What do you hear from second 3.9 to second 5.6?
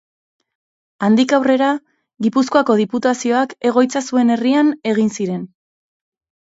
zuen herrian egin ziren.